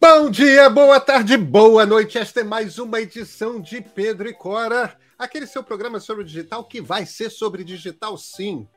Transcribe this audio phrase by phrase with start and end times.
[0.00, 2.18] Bom dia, boa tarde, boa noite.
[2.18, 6.80] Esta é mais uma edição de Pedro e Cora, aquele seu programa sobre digital que
[6.80, 8.68] vai ser sobre digital sim.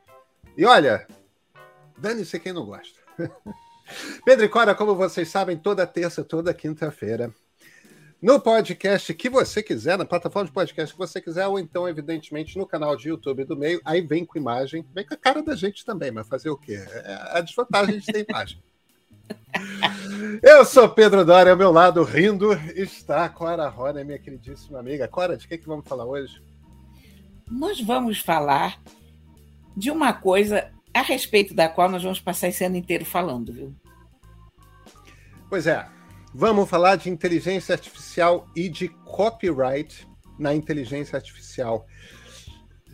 [0.56, 1.06] E olha,
[1.96, 2.98] dane-se quem não gosta.
[4.26, 7.32] Pedro e Cora, como vocês sabem, toda terça, toda quinta-feira.
[8.20, 12.58] No podcast que você quiser, na plataforma de podcast que você quiser, ou então, evidentemente,
[12.58, 13.80] no canal de YouTube do meio.
[13.84, 16.84] Aí vem com imagem, vem com a cara da gente também, mas fazer o quê?
[16.88, 18.60] É a desvantagem de ter imagem.
[20.42, 25.08] Eu sou Pedro Dória, ao meu lado, rindo, está a Cora Rona, minha queridíssima amiga.
[25.08, 26.42] Cora, de que, que vamos falar hoje?
[27.50, 28.80] Nós vamos falar
[29.76, 33.74] de uma coisa a respeito da qual nós vamos passar esse ano inteiro falando, viu?
[35.48, 35.86] Pois é,
[36.34, 40.06] vamos falar de inteligência artificial e de copyright
[40.38, 41.86] na inteligência artificial.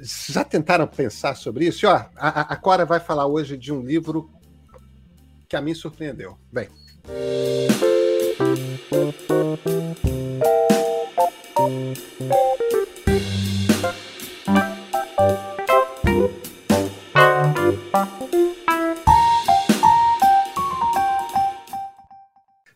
[0.01, 1.85] Já tentaram pensar sobre isso?
[1.85, 4.31] E, ó, a, a Cora vai falar hoje de um livro
[5.49, 6.39] que a mim surpreendeu.
[6.53, 6.69] Vem.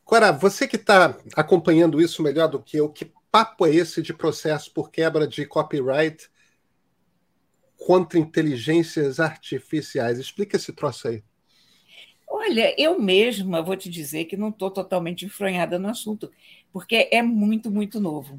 [0.06, 4.12] Agora, você que está acompanhando isso melhor do que eu, que papo é esse de
[4.12, 6.30] processo por quebra de copyright
[7.76, 10.18] contra inteligências artificiais?
[10.18, 11.24] Explica esse troço aí.
[12.52, 16.30] Olha, eu mesma vou te dizer que não estou totalmente enfronhada no assunto,
[16.70, 18.38] porque é muito, muito novo.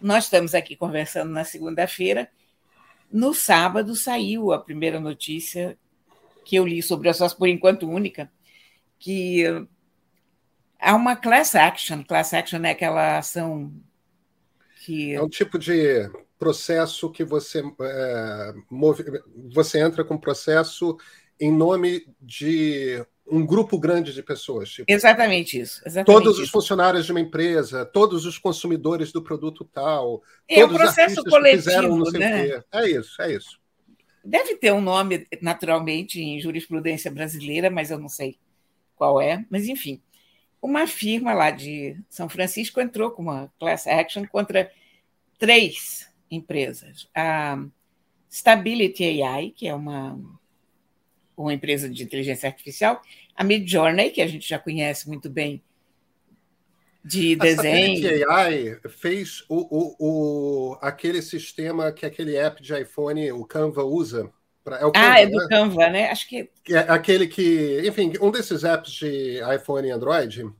[0.00, 2.30] Nós estamos aqui conversando na segunda-feira.
[3.12, 5.76] No sábado saiu a primeira notícia
[6.46, 8.32] que eu li sobre a sócia por enquanto única,
[8.98, 9.44] que
[10.80, 12.02] há uma class action.
[12.02, 13.70] Class action é aquela ação
[14.82, 15.12] que.
[15.12, 19.04] É um tipo de processo que você, é, move,
[19.52, 20.96] você entra com processo
[21.40, 24.70] em nome de um grupo grande de pessoas.
[24.70, 25.80] Tipo, exatamente isso.
[25.86, 26.44] Exatamente todos isso.
[26.44, 32.10] os funcionários de uma empresa, todos os consumidores do produto tal, é um processo coletivo,
[32.10, 32.62] né?
[32.72, 33.60] É isso, é isso.
[34.22, 38.36] Deve ter um nome, naturalmente, em jurisprudência brasileira, mas eu não sei
[38.94, 39.44] qual é.
[39.48, 40.02] Mas, enfim,
[40.60, 44.70] uma firma lá de São Francisco entrou com uma class action contra
[45.38, 47.08] três empresas.
[47.14, 47.64] A
[48.30, 50.18] Stability AI, que é uma
[51.42, 53.00] uma empresa de inteligência artificial,
[53.34, 55.62] a Midjourney, que a gente já conhece muito bem
[57.04, 58.30] de desenho.
[58.30, 63.82] A AI fez o, o, o, aquele sistema que aquele app de iPhone, o Canva,
[63.82, 64.30] usa.
[64.62, 65.46] Pra, é o Canva, ah, é do né?
[65.48, 66.10] Canva, né?
[66.10, 66.50] Acho que...
[66.62, 66.74] que.
[66.74, 70.50] É aquele que, enfim, um desses apps de iPhone e Android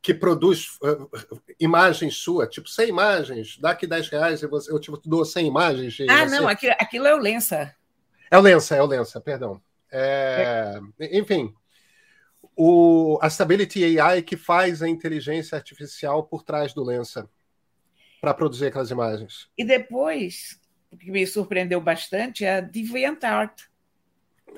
[0.00, 4.92] que produz uh, imagens sua, tipo 100 imagens, dá aqui 10 reais, eu, eu te
[5.04, 5.96] dou 100 imagens.
[6.08, 6.36] ah, você...
[6.36, 7.74] não, aquilo, aquilo é o Lensa.
[8.30, 9.60] É o Lensa, é o Lensa, perdão.
[9.90, 10.78] É,
[11.12, 11.54] enfim,
[12.56, 17.28] o, a Stability AI que faz a inteligência artificial por trás do Lensa
[18.20, 19.48] para produzir aquelas imagens.
[19.56, 20.60] E depois,
[20.90, 23.62] o que me surpreendeu bastante é a DeviantArt.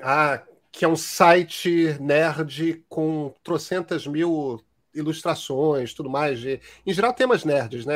[0.01, 4.63] Ah, que é um site nerd com trocentas mil
[4.93, 6.39] ilustrações, tudo mais.
[6.39, 7.95] De, em geral, temas nerds, né?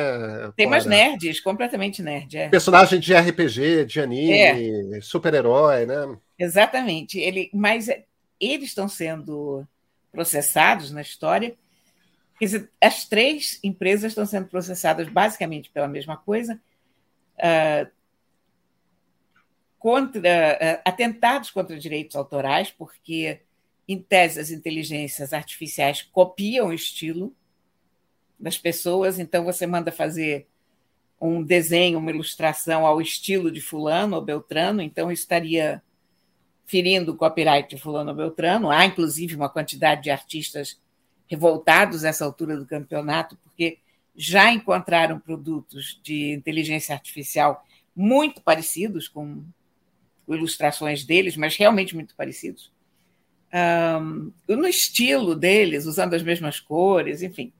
[0.55, 2.37] Temas nerds, completamente nerd.
[2.37, 2.49] É.
[2.49, 5.01] Personagem de RPG, de anime, é.
[5.01, 6.17] super-herói, né?
[6.37, 7.19] Exatamente.
[7.19, 7.87] Ele, mas
[8.39, 9.65] eles estão sendo
[10.11, 11.55] processados na história.
[12.81, 16.59] As três empresas estão sendo processadas basicamente pela mesma coisa.
[17.37, 17.89] Uh,
[19.77, 23.41] contra uh, atentados contra direitos autorais, porque
[23.87, 27.35] em tese, as inteligências artificiais copiam o estilo
[28.39, 30.47] das pessoas, então você manda fazer
[31.21, 35.81] um desenho, uma ilustração ao estilo de fulano ou beltrano, então estaria
[36.65, 38.69] ferindo o copyright de fulano beltrano.
[38.69, 40.79] Há, inclusive, uma quantidade de artistas
[41.27, 43.79] revoltados nessa altura do campeonato, porque
[44.15, 47.63] já encontraram produtos de inteligência artificial
[47.95, 49.43] muito parecidos com
[50.27, 52.71] ilustrações deles, mas realmente muito parecidos
[53.55, 57.53] um, no estilo deles, usando as mesmas cores, enfim.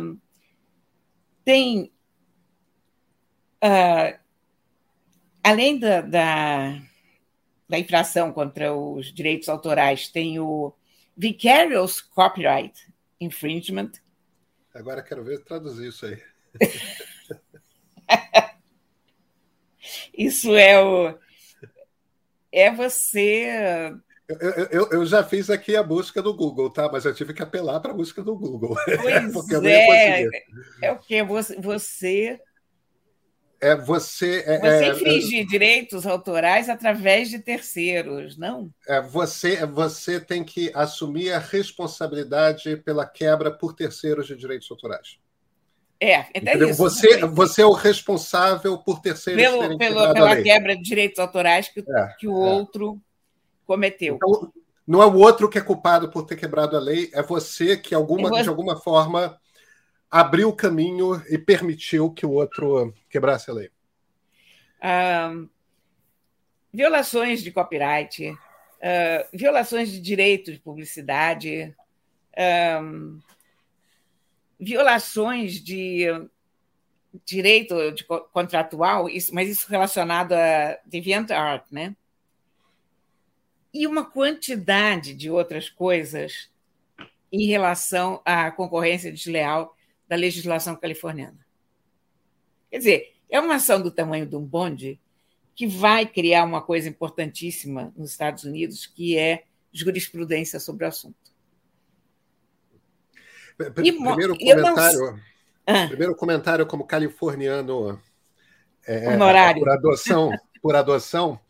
[0.00, 0.18] Um,
[1.44, 1.92] tem.
[3.62, 4.18] Uh,
[5.42, 6.82] além da, da,
[7.68, 10.72] da, infração contra os direitos autorais, tem o
[11.16, 12.86] Vicarious Copyright
[13.20, 13.92] Infringement.
[14.74, 16.22] Agora quero ver traduzir isso aí.
[20.16, 21.18] isso é o.
[22.52, 23.92] É você
[24.28, 26.90] eu, eu, eu, já fiz aqui a busca do Google, tá?
[26.90, 28.76] Mas eu tive que apelar para a busca do Google.
[29.32, 30.28] Pois é.
[30.82, 31.22] é o que?
[31.22, 32.40] Você,
[33.60, 34.42] é você.
[34.46, 38.70] É, você é, infringir é, direitos autorais através de terceiros, não?
[38.86, 45.18] É, você, você tem que assumir a responsabilidade pela quebra por terceiros de direitos autorais.
[45.98, 46.28] É, é
[46.68, 46.74] isso.
[46.76, 51.80] Você, você é o responsável por terceiros pelo, pelo, pela quebra de direitos autorais que,
[51.80, 52.52] é, que o é.
[52.52, 53.00] outro
[53.66, 54.16] cometeu.
[54.16, 54.52] Então,
[54.86, 57.94] não é o outro que é culpado por ter quebrado a lei, é você que
[57.94, 58.44] alguma, você...
[58.44, 59.36] de alguma forma
[60.18, 63.70] abriu o caminho e permitiu que o outro quebrasse a lei.
[64.82, 65.46] Um,
[66.72, 68.38] violações de copyright, uh,
[69.30, 71.76] violações de direito de publicidade,
[72.82, 73.20] um,
[74.58, 76.06] violações de
[77.22, 78.02] direito de
[78.32, 81.94] contratual, isso, mas isso relacionado a DeviantArt, né?
[83.72, 86.50] E uma quantidade de outras coisas
[87.30, 89.75] em relação à concorrência desleal
[90.08, 91.38] da legislação californiana.
[92.70, 95.00] Quer dizer, é uma ação do tamanho de um bonde
[95.54, 101.16] que vai criar uma coisa importantíssima nos Estados Unidos, que é jurisprudência sobre o assunto.
[103.74, 105.20] Primeiro comentário,
[105.66, 105.86] ah.
[105.88, 108.00] primeiro comentário como californiano
[108.86, 109.60] é, Honorário.
[109.60, 110.30] por adoção,
[110.60, 111.40] por adoção,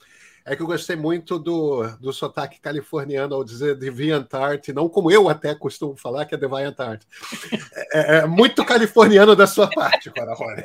[0.46, 5.28] é que eu gostei muito do, do sotaque californiano ao dizer DeviantArt, não como eu
[5.28, 7.02] até costumo falar, que é DeviantArt.
[7.92, 10.62] É, é, é muito californiano da sua parte, Cora Rony.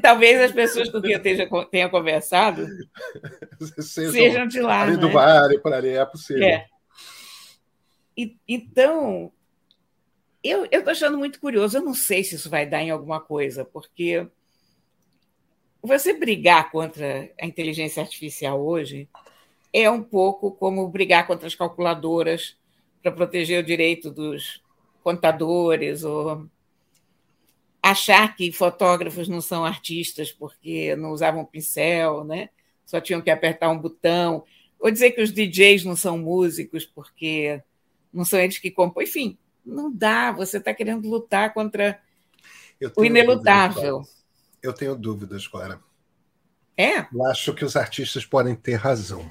[0.00, 2.66] talvez as pessoas com quem eu tenha, tenha conversado
[3.80, 4.82] sejam, sejam de lá.
[4.82, 6.44] Ali do Vale, por ali, é possível.
[6.44, 6.66] É.
[8.16, 9.32] E, então,
[10.40, 11.76] eu estou achando muito curioso.
[11.76, 14.24] Eu não sei se isso vai dar em alguma coisa, porque
[15.86, 19.08] você brigar contra a inteligência artificial hoje
[19.72, 22.56] é um pouco como brigar contra as calculadoras
[23.02, 24.62] para proteger o direito dos
[25.02, 26.48] contadores ou
[27.82, 32.48] achar que fotógrafos não são artistas porque não usavam pincel, né?
[32.86, 34.44] Só tinham que apertar um botão,
[34.80, 37.62] ou dizer que os DJs não são músicos porque
[38.12, 42.00] não são eles que compõem, enfim, não dá, você está querendo lutar contra
[42.96, 44.02] o inelutável.
[44.64, 45.78] Eu tenho dúvidas, Clara.
[46.74, 47.00] É?
[47.00, 49.30] Eu acho que os artistas podem ter razão.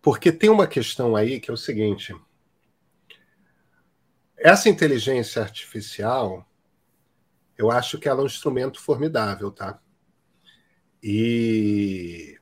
[0.00, 2.16] Porque tem uma questão aí que é o seguinte:
[4.38, 6.50] essa inteligência artificial,
[7.58, 9.78] eu acho que ela é um instrumento formidável, tá?
[11.02, 12.38] E,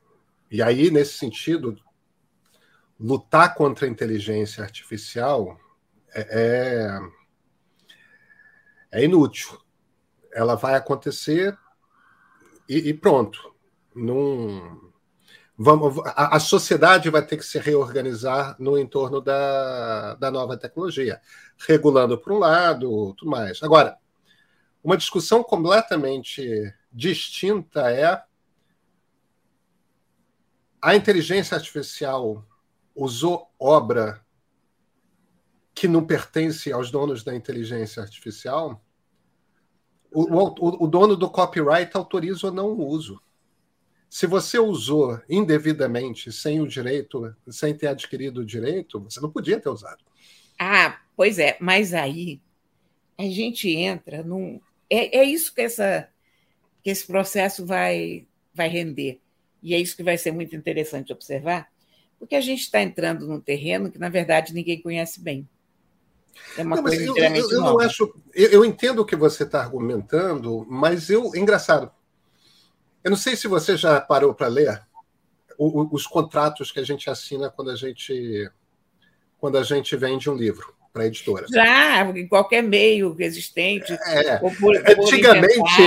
[0.48, 1.76] e aí, nesse sentido,
[3.00, 5.58] lutar contra a inteligência artificial
[6.14, 7.00] é,
[8.92, 9.65] é, é inútil.
[10.36, 11.56] Ela vai acontecer
[12.68, 13.54] e, e pronto.
[13.94, 14.92] Não,
[15.56, 21.22] vamos, a, a, sociedade vai ter que se reorganizar no entorno da, da nova tecnologia,
[21.66, 23.62] regulando por um lado, tudo mais.
[23.62, 23.96] Agora,
[24.84, 28.22] uma discussão completamente distinta é
[30.82, 32.46] a inteligência artificial
[32.94, 34.22] usou obra
[35.74, 38.82] que não pertence aos donos da inteligência artificial,
[40.24, 43.20] o, o, dono do copyright autoriza ou não o uso.
[44.08, 49.60] Se você usou indevidamente, sem o direito, sem ter adquirido o direito, você não podia
[49.60, 50.02] ter usado.
[50.58, 52.40] Ah, pois é, mas aí
[53.18, 54.58] a gente entra num.
[54.88, 56.08] É, é isso que, essa,
[56.82, 59.20] que esse processo vai, vai render.
[59.62, 61.68] E é isso que vai ser muito interessante observar,
[62.18, 65.46] porque a gente está entrando num terreno que, na verdade, ninguém conhece bem.
[66.56, 68.14] É uma não, coisa eu, eu, eu não acho.
[68.34, 71.34] Eu, eu, entendo o que você está argumentando, mas eu.
[71.34, 71.90] Engraçado.
[73.02, 74.82] Eu não sei se você já parou para ler
[75.58, 78.50] os contratos que a gente assina quando a gente
[79.38, 81.46] quando a gente vende um livro para a editora.
[81.48, 83.92] Já, em qualquer meio existente.
[83.92, 85.82] É, por, antigamente,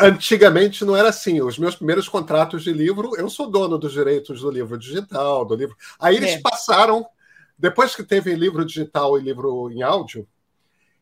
[0.00, 1.40] antigamente não era assim.
[1.40, 5.54] Os meus primeiros contratos de livro, eu sou dono dos direitos do livro digital, do
[5.54, 5.74] livro.
[5.98, 6.40] Aí eles é.
[6.40, 7.06] passaram
[7.58, 10.28] depois que teve livro digital e livro em áudio,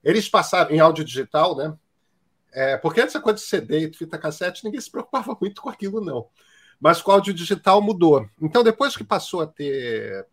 [0.03, 1.77] eles passaram em áudio digital, né?
[2.53, 5.69] É, porque antes a coisa de CD e fita cassete, ninguém se preocupava muito com
[5.69, 6.29] aquilo, não.
[6.81, 8.29] Mas com o áudio digital mudou.
[8.41, 10.27] Então, depois que passou a ter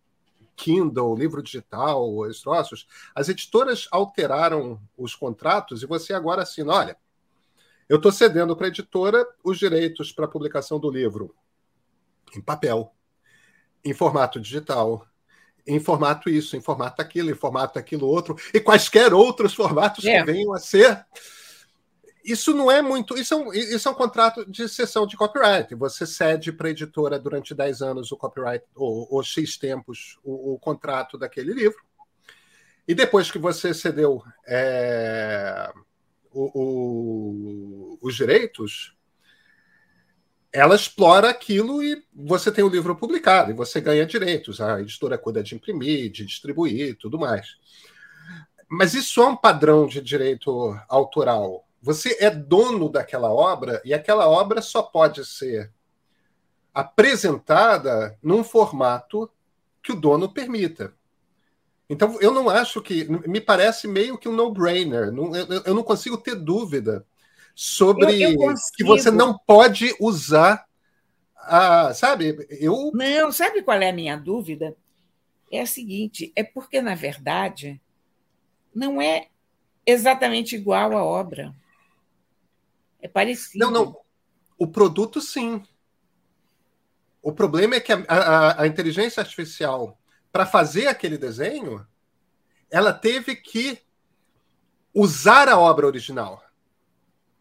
[0.55, 6.97] Kindle, livro digital, os troços, as editoras alteraram os contratos e você agora assina: olha,
[7.89, 11.35] eu estou cedendo para a editora os direitos para a publicação do livro
[12.35, 12.93] em papel,
[13.83, 15.07] em formato digital,
[15.65, 20.19] em formato isso, em formato aquilo, em formato aquilo outro, e quaisquer outros formatos é.
[20.19, 21.05] que venham a ser.
[22.23, 23.17] Isso não é muito.
[23.17, 25.75] Isso é, um, isso é um contrato de cessão de copyright.
[25.75, 30.53] Você cede para a editora durante 10 anos o copyright, ou, ou X tempos, o,
[30.53, 31.79] o, contrato daquele livro.
[32.87, 35.71] E depois que você cedeu é,
[36.31, 38.95] o, o, os direitos,
[40.53, 44.61] ela explora aquilo e você tem o livro publicado e você ganha direitos.
[44.61, 47.57] A editora cuida de imprimir, de distribuir e tudo mais.
[48.69, 51.67] Mas isso é um padrão de direito autoral.
[51.81, 55.71] Você é dono daquela obra e aquela obra só pode ser
[56.71, 59.29] apresentada num formato
[59.81, 60.93] que o dono permita.
[61.89, 63.05] Então, eu não acho que.
[63.27, 65.13] Me parece meio que um no-brainer.
[65.65, 67.05] Eu, não consigo ter dúvida
[67.55, 70.65] sobre eu, eu que você não pode usar.
[71.35, 72.47] A, sabe?
[72.49, 72.91] Eu...
[72.93, 74.75] Não, sabe qual é a minha dúvida?
[75.51, 77.81] É a seguinte: é porque, na verdade,
[78.73, 79.27] não é
[79.85, 81.53] exatamente igual à obra.
[83.01, 83.65] É parecido.
[83.65, 83.97] Não, não.
[84.57, 85.61] O produto, sim.
[87.21, 89.97] O problema é que a, a, a inteligência artificial,
[90.31, 91.85] para fazer aquele desenho,
[92.69, 93.79] ela teve que
[94.93, 96.43] usar a obra original.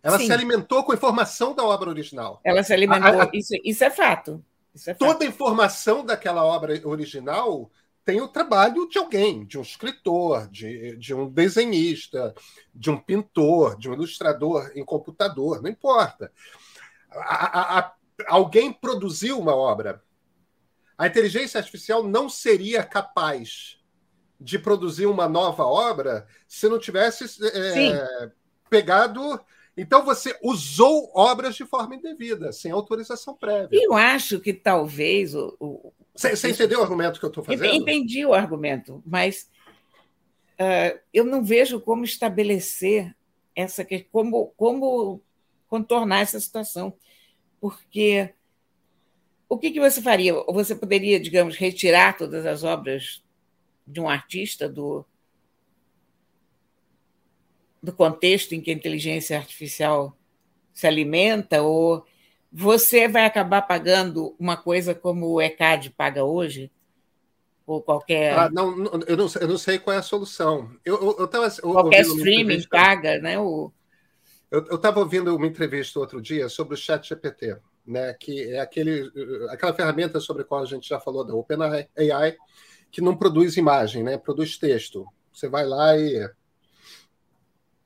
[0.03, 0.27] Ela Sim.
[0.27, 2.41] se alimentou com a informação da obra original.
[2.45, 3.21] Ela se alimentou.
[3.21, 4.45] A, a, isso, isso, é fato.
[4.75, 7.71] Isso é toda a informação daquela obra original
[8.05, 12.35] tem o trabalho de alguém, de um escritor, de, de um desenhista,
[12.75, 16.33] de um pintor, de um ilustrador em computador, não importa.
[17.13, 17.95] A, a,
[18.27, 20.03] alguém produziu uma obra.
[20.99, 23.79] A inteligência artificial não seria capaz
[24.41, 28.31] de produzir uma nova obra se não tivesse é,
[28.69, 29.41] pegado.
[29.77, 33.81] Então você usou obras de forma indevida, sem autorização prévia.
[33.83, 35.57] Eu acho que talvez o.
[35.59, 35.93] o...
[36.15, 37.75] Você, você entendeu o argumento que eu estou fazendo?
[37.75, 39.51] Entendi o argumento, mas
[40.61, 43.15] uh, eu não vejo como estabelecer
[43.57, 45.23] essa como como
[45.69, 46.93] contornar essa situação,
[47.59, 48.35] porque
[49.49, 50.35] o que, que você faria?
[50.49, 53.23] Você poderia, digamos, retirar todas as obras
[53.87, 55.05] de um artista do,
[57.83, 60.17] do contexto em que a inteligência artificial
[60.73, 62.05] se alimenta, ou
[62.51, 66.71] você vai acabar pagando uma coisa como o ECAD paga hoje?
[67.67, 68.39] Ou qualquer.
[68.39, 68.71] Ah, não,
[69.07, 70.71] eu, não, eu não sei qual é a solução.
[70.85, 73.39] Eu, eu, eu tava, qualquer streaming paga, né?
[73.39, 73.73] O...
[74.51, 79.11] Eu estava ouvindo uma entrevista outro dia sobre o Chat GPT né, que é aquele,
[79.51, 81.89] aquela ferramenta sobre a qual a gente já falou da OpenAI,
[82.91, 85.07] que não produz imagem, né, produz texto.
[85.33, 86.31] Você vai lá e.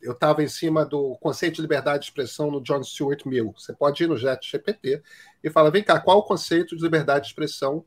[0.01, 3.55] Eu estava em cima do conceito de liberdade de expressão no John Stuart Mill.
[3.57, 5.03] Você pode ir no Jet GPT
[5.43, 7.85] e fala: vem cá, qual o conceito de liberdade de expressão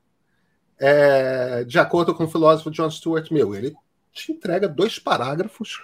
[0.77, 3.55] é, de acordo com o filósofo John Stuart Mill?
[3.55, 3.75] Ele
[4.11, 5.81] te entrega dois parágrafos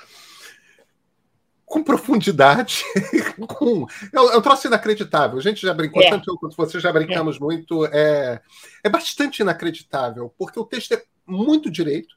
[1.65, 2.83] com profundidade,
[3.47, 3.87] com...
[4.13, 5.37] É, um, é um troço inacreditável.
[5.37, 6.09] A gente já brincou, é.
[6.09, 7.39] tanto eu quanto você já brincamos é.
[7.39, 7.85] muito.
[7.87, 8.41] É,
[8.83, 12.15] é bastante inacreditável, porque o texto é muito direito.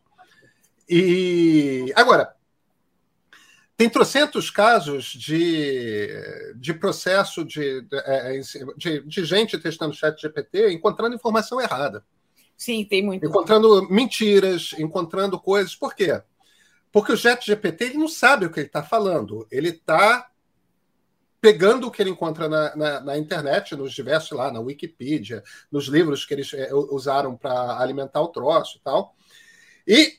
[0.88, 2.35] E agora,
[3.78, 6.08] tem trocentos casos de,
[6.56, 8.40] de processo de, é,
[8.76, 12.04] de, de gente testando chat GPT encontrando informação errada.
[12.56, 13.25] Sim, tem muito.
[13.25, 15.76] Encontrando mentiras, encontrando coisas.
[15.76, 16.20] Por quê?
[16.90, 19.47] Porque o Chat GPT ele não sabe o que ele está falando.
[19.49, 20.28] Ele está
[21.40, 25.87] pegando o que ele encontra na, na, na, internet, nos diversos lá, na Wikipedia, nos
[25.87, 29.14] livros que eles é, usaram para alimentar o troço e tal.
[29.87, 30.18] E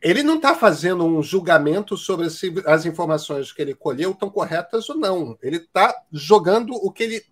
[0.00, 4.88] ele não está fazendo um julgamento sobre se as informações que ele colheu estão corretas
[4.88, 5.36] ou não.
[5.42, 7.22] Ele está jogando o que ele,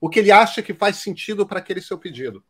[0.00, 2.42] o que ele acha que faz sentido para aquele seu pedido.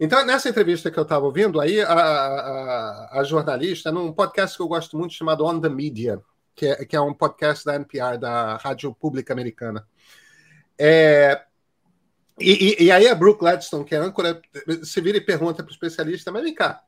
[0.00, 4.62] Então, nessa entrevista que eu estava ouvindo, aí a, a, a, jornalista, num podcast que
[4.62, 6.20] eu gosto muito chamado On the Media,
[6.56, 9.86] que é, que é um podcast da NPR, da Rádio Pública Americana.
[10.76, 11.40] É,
[12.40, 14.42] e, e, aí a Brooke Gladstone, que é âncora,
[14.82, 16.82] se vira e pergunta para o especialista, mas vem cá,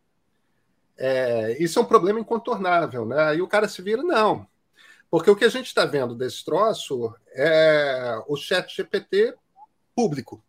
[0.97, 3.21] é, isso é um problema incontornável, né?
[3.25, 4.47] Aí o cara se vira, não.
[5.11, 9.35] Porque o que a gente está vendo desse troço é o chat GPT
[9.95, 10.43] público.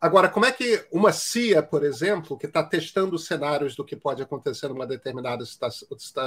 [0.00, 4.22] Agora, como é que uma CIA, por exemplo, que está testando cenários do que pode
[4.22, 5.44] acontecer numa determinada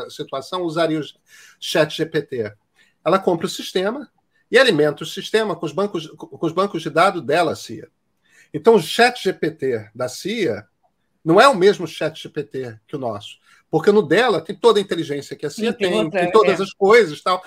[0.09, 1.03] situação, usaria o
[1.59, 2.53] chat GPT?
[3.03, 4.11] Ela compra o sistema
[4.51, 7.87] e alimenta o sistema com os bancos, com os bancos de dados dela, CIA.
[8.53, 10.67] Então, o chat GPT da CIA
[11.29, 13.37] não é o mesmo chat GPT que o nosso.
[13.69, 16.59] Porque no dela tem toda a inteligência que a CIA tem, tem, outra, tem todas
[16.59, 16.63] é.
[16.63, 17.43] as coisas tal.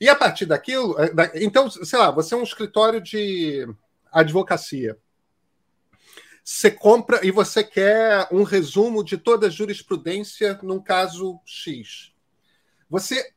[0.00, 0.96] E a partir daquilo.
[1.00, 1.10] Eh,
[1.42, 3.66] então, sei lá, você é um escritório de
[4.12, 4.96] advocacia
[6.48, 12.12] você compra e você quer um resumo de toda a jurisprudência num caso X.
[12.88, 13.32] Você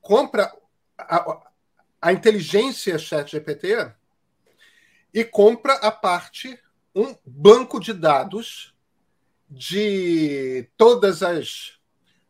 [0.00, 0.54] compra
[0.96, 1.50] a,
[2.00, 3.92] a inteligência ChatGPT
[5.12, 6.56] e compra a parte
[6.94, 8.71] um banco de dados
[9.52, 11.78] de todas as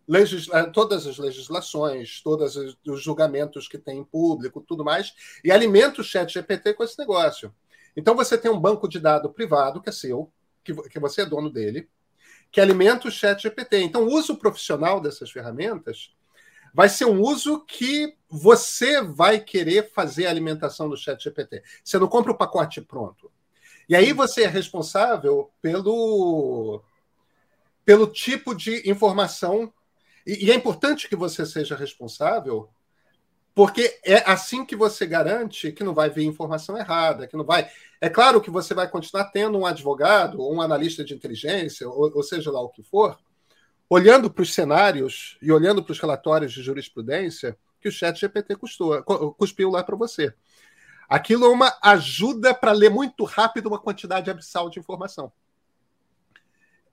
[0.08, 5.14] legisla todas as legislações, todos os julgamentos que tem em público, tudo mais,
[5.44, 7.54] e alimenta o chat GPT com esse negócio.
[7.96, 10.32] Então você tem um banco de dados privado que é seu,
[10.64, 11.88] que, que você é dono dele,
[12.50, 13.78] que alimenta o chat GPT.
[13.78, 16.14] Então, o uso profissional dessas ferramentas
[16.74, 21.62] vai ser um uso que você vai querer fazer a alimentação do chat GPT.
[21.84, 23.30] Você não compra o pacote pronto.
[23.88, 26.82] E aí você é responsável pelo,
[27.84, 29.72] pelo tipo de informação.
[30.26, 32.68] E, e é importante que você seja responsável
[33.54, 37.68] porque é assim que você garante que não vai vir informação errada, que não vai.
[38.00, 42.10] É claro que você vai continuar tendo um advogado ou um analista de inteligência, ou,
[42.14, 43.18] ou seja lá o que for,
[43.90, 48.56] olhando para os cenários e olhando para os relatórios de jurisprudência que o chat GPT
[48.56, 49.02] custou,
[49.34, 50.32] cuspiu lá para você.
[51.08, 55.30] Aquilo é uma ajuda para ler muito rápido uma quantidade abissal de informação.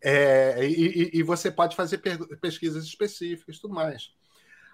[0.02, 2.02] É, e, e, você pode fazer
[2.40, 4.14] pesquisas específicas e tudo mais.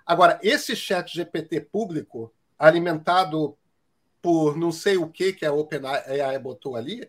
[0.05, 3.57] Agora, esse chat GPT público, alimentado
[4.21, 7.07] por não sei o que que a OpenAI botou ali,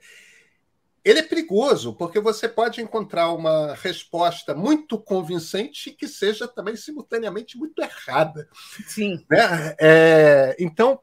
[1.06, 7.56] ele é perigoso, porque você pode encontrar uma resposta muito convincente que seja também simultaneamente
[7.56, 8.48] muito errada.
[8.88, 9.24] Sim.
[9.30, 9.76] Né?
[9.80, 10.98] É, então,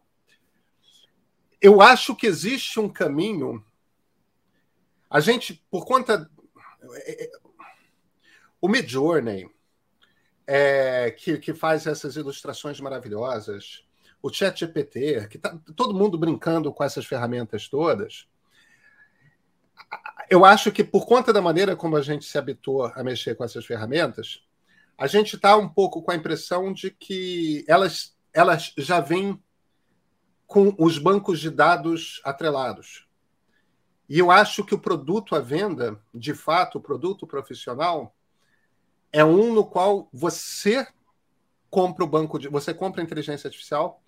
[1.62, 3.64] eu acho que existe um caminho.
[5.10, 6.30] A gente, por conta.
[8.62, 9.50] O Midjourney,
[10.48, 13.86] é, que, que faz essas ilustrações maravilhosas,
[14.22, 18.28] o ChatGPT, que está todo mundo brincando com essas ferramentas todas.
[20.30, 23.44] Eu acho que por conta da maneira como a gente se habituou a mexer com
[23.44, 24.44] essas ferramentas,
[24.98, 29.42] a gente está um pouco com a impressão de que elas, elas já vêm
[30.48, 33.08] com os bancos de dados atrelados.
[34.10, 38.14] E eu acho que o produto à venda, de fato, o produto profissional,
[39.12, 40.88] é um no qual você
[41.70, 42.48] compra o banco de.
[42.48, 44.02] Você compra a inteligência artificial,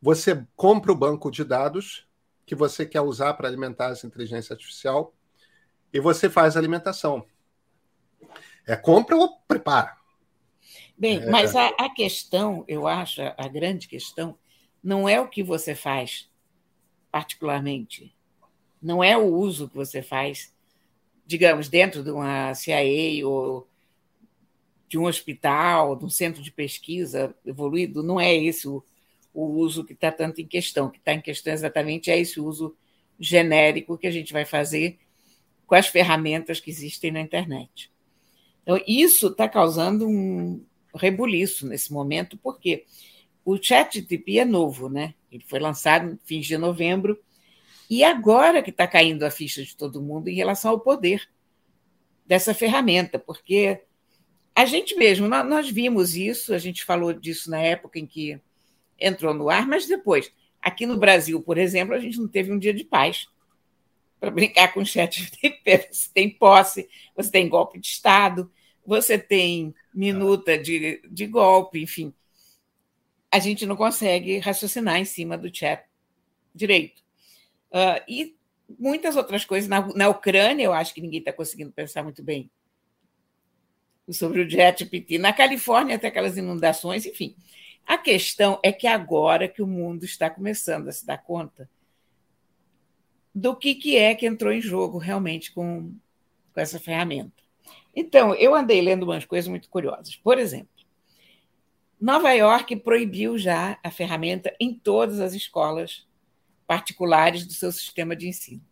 [0.00, 2.06] você compra o banco de dados
[2.46, 5.14] que você quer usar para alimentar essa inteligência artificial
[5.92, 7.24] e você faz a alimentação.
[8.66, 9.96] É compra ou prepara.
[10.96, 11.30] Bem, é...
[11.30, 14.38] mas a, a, questão, eu acho, a grande questão,
[14.82, 16.30] não é o que você faz
[17.10, 18.14] particularmente.
[18.80, 20.52] Não é o uso que você faz,
[21.26, 23.68] digamos, dentro de uma CIA ou
[24.88, 28.82] de um hospital, de um centro de pesquisa evoluído, não é esse o,
[29.32, 30.86] o uso que está tanto em questão.
[30.86, 32.76] O que está em questão exatamente é esse uso
[33.18, 34.98] genérico que a gente vai fazer
[35.64, 37.92] com as ferramentas que existem na internet.
[38.62, 42.84] Então, isso está causando um rebuliço nesse momento, porque
[43.44, 45.14] o ChatGPT é novo, né?
[45.30, 47.16] Ele foi lançado no fim de novembro,
[47.90, 51.28] e agora que está caindo a ficha de todo mundo em relação ao poder
[52.24, 53.82] dessa ferramenta, porque
[54.54, 58.40] a gente mesmo, nós vimos isso, a gente falou disso na época em que
[58.96, 62.58] entrou no ar, mas depois, aqui no Brasil, por exemplo, a gente não teve um
[62.60, 63.26] dia de paz
[64.20, 65.28] para brincar com o chat.
[65.90, 68.52] Você tem posse, você tem golpe de Estado,
[68.86, 72.14] você tem minuta de, de golpe, enfim.
[73.32, 75.84] A gente não consegue raciocinar em cima do chat
[76.54, 77.02] direito.
[77.72, 78.36] Uh, e
[78.78, 79.68] muitas outras coisas.
[79.68, 82.50] Na, na Ucrânia, eu acho que ninguém está conseguindo pensar muito bem
[84.10, 85.18] sobre o JetPT.
[85.18, 87.34] Na Califórnia, até aquelas inundações, enfim.
[87.86, 91.68] A questão é que agora que o mundo está começando a se dar conta
[93.34, 95.92] do que, que é que entrou em jogo realmente com,
[96.52, 97.42] com essa ferramenta.
[97.94, 100.16] Então, eu andei lendo umas coisas muito curiosas.
[100.16, 100.68] Por exemplo,
[102.00, 106.06] Nova York proibiu já a ferramenta em todas as escolas
[106.70, 108.62] particulares do seu sistema de ensino.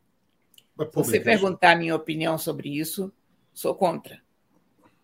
[0.79, 3.13] Se você perguntar a minha opinião sobre isso,
[3.53, 4.23] sou contra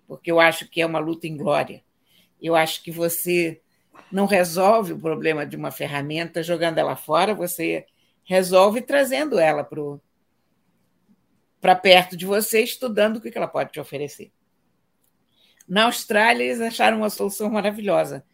[0.07, 1.83] porque eu acho que é uma luta em glória.
[2.41, 3.61] Eu acho que você
[4.11, 7.87] não resolve o problema de uma ferramenta jogando ela fora, você
[8.25, 9.69] resolve trazendo ela
[11.61, 14.31] para perto de você, estudando o que ela pode te oferecer.
[15.67, 18.25] Na Austrália, eles acharam uma solução maravilhosa.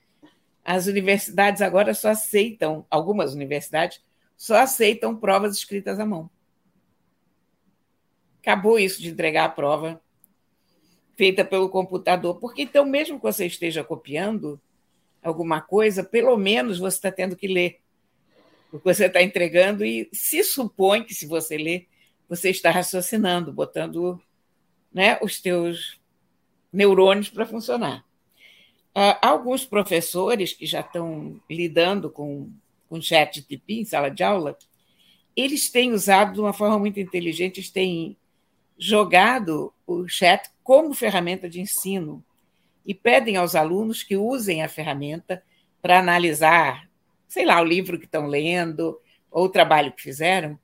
[0.64, 4.02] As universidades agora só aceitam, algumas universidades,
[4.40, 6.30] só aceitam provas escritas à mão.
[8.40, 10.00] Acabou isso de entregar a prova
[11.14, 14.58] feita pelo computador, porque então, mesmo que você esteja copiando
[15.22, 17.80] alguma coisa, pelo menos você está tendo que ler
[18.72, 21.86] o que você está entregando, e se supõe que, se você ler,
[22.26, 24.18] você está raciocinando, botando
[24.90, 26.00] né, os teus
[26.72, 28.06] neurônios para funcionar.
[28.96, 32.50] Uh, alguns professores que já estão lidando com,
[32.90, 34.58] com chat TP em sala de aula,
[35.36, 38.16] eles têm usado de uma forma muito inteligente, eles têm
[38.76, 42.22] jogado o chat como ferramenta de ensino
[42.84, 45.42] e pedem aos alunos que usem a ferramenta
[45.80, 46.90] para analisar,
[47.28, 49.00] sei lá, o livro que estão lendo
[49.30, 50.58] ou o trabalho que fizeram,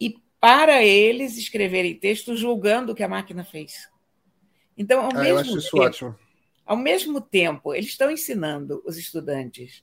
[0.00, 3.90] e para eles escreverem texto julgando o que a máquina fez.
[4.78, 6.16] Então, ao, ah, mesmo tempo,
[6.64, 9.82] ao mesmo tempo, eles estão ensinando os estudantes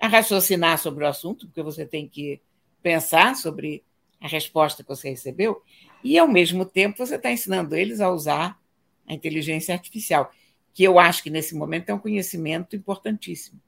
[0.00, 2.40] a raciocinar sobre o assunto, porque você tem que
[2.82, 3.84] pensar sobre
[4.20, 5.62] a resposta que você recebeu,
[6.02, 8.58] e ao mesmo tempo você está ensinando eles a usar
[9.06, 10.32] a inteligência artificial,
[10.72, 13.60] que eu acho que nesse momento é um conhecimento importantíssimo.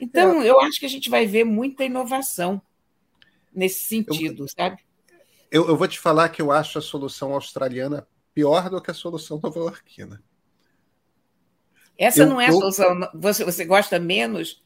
[0.00, 0.48] Então, é.
[0.48, 2.62] eu acho que a gente vai ver muita inovação
[3.52, 4.82] nesse sentido, eu, sabe?
[5.50, 8.94] Eu, eu, vou te falar que eu acho a solução australiana pior do que a
[8.94, 10.22] solução nova-iorquina.
[11.98, 13.10] Essa eu, não é a solução.
[13.14, 14.61] Você, você gosta menos,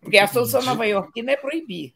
[0.00, 1.94] porque a solução nova-iorquina é proibir.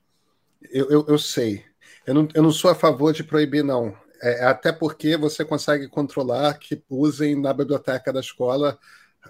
[0.70, 1.64] Eu, eu, eu sei.
[2.06, 3.96] Eu não, eu não sou a favor de proibir, não.
[4.22, 8.78] É, até porque você consegue controlar que usem na biblioteca da escola.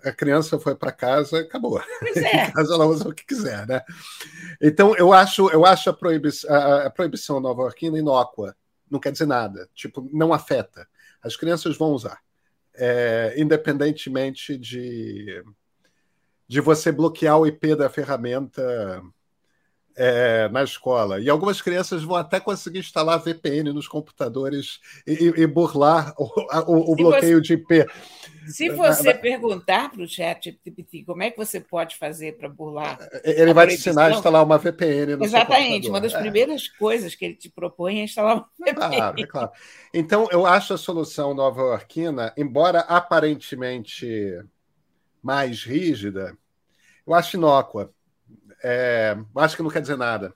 [0.05, 1.83] A criança foi para casa, acabou.
[1.99, 2.51] Pois é.
[2.51, 3.83] casa ela usa o que quiser, né?
[4.61, 8.55] Então eu acho, eu acho a, proibição, a, a proibição nova-iorquina inócua.
[8.91, 9.69] Não quer dizer nada.
[9.75, 10.87] Tipo, não afeta.
[11.23, 12.21] As crianças vão usar,
[12.75, 15.43] é, independentemente de
[16.49, 19.03] de você bloquear o IP da ferramenta
[19.97, 21.19] é, na escola.
[21.19, 26.25] E algumas crianças vão até conseguir instalar VPN nos computadores e, e burlar o,
[26.67, 27.87] o, o bloqueio você, de IP.
[28.47, 30.61] Se você perguntar para o chat
[31.05, 32.99] como é que você pode fazer para burlar.
[33.25, 36.21] Ele vai te ensinar a instalar uma VPN no Exatamente, uma das é.
[36.21, 38.97] primeiras coisas que ele te propõe é instalar uma VPN.
[38.97, 39.51] Claro, é claro.
[39.93, 44.39] Então, eu acho a solução nova-iorquina, embora aparentemente
[45.27, 46.37] mais rígida,
[47.07, 47.93] eu acho inócua
[48.63, 50.35] é, acho que não quer dizer nada.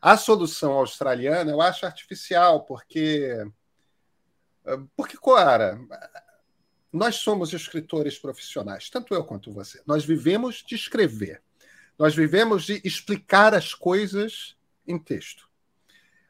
[0.00, 3.44] A solução australiana eu acho artificial, porque.
[4.96, 5.80] Porque, Coara,
[6.92, 9.80] nós somos escritores profissionais, tanto eu quanto você.
[9.86, 11.42] Nós vivemos de escrever.
[11.98, 15.48] Nós vivemos de explicar as coisas em texto.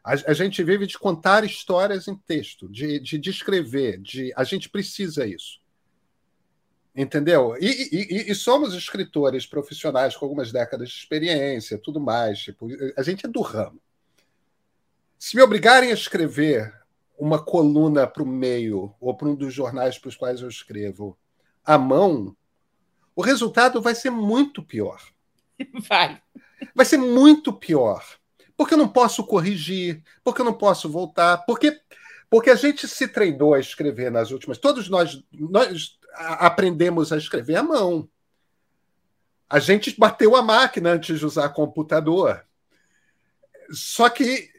[0.04, 4.70] A, a gente vive de contar histórias em texto, de, de descrever, de, a gente
[4.70, 5.60] precisa isso.
[7.00, 7.54] Entendeu?
[7.60, 12.40] E, e, e, somos escritores profissionais com algumas décadas de experiência, tudo mais.
[12.40, 13.80] Tipo, a gente é do ramo.
[15.16, 16.74] Se me obrigarem a escrever
[17.16, 21.16] uma coluna para o meio ou para um dos jornais para os quais eu escrevo
[21.64, 22.36] à mão,
[23.14, 25.00] o resultado vai ser muito pior.
[25.88, 26.20] Vai.
[26.74, 28.04] Vai ser muito pior.
[28.56, 31.80] Porque eu não posso corrigir, porque eu não posso voltar, porque
[32.30, 34.58] porque a gente se treinou a escrever nas últimas.
[34.58, 38.08] Todos nós, nós aprendemos a escrever à mão.
[39.48, 42.44] A gente bateu a máquina antes de usar computador.
[43.70, 44.50] Só que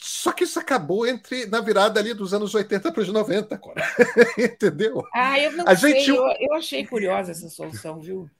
[0.00, 3.82] só que isso acabou entre na virada ali dos anos 80 para os 90, agora.
[4.38, 5.04] Entendeu?
[5.12, 5.94] Ah, eu não a sei.
[5.94, 6.10] Gente...
[6.10, 8.30] Eu, eu achei curiosa essa solução, viu?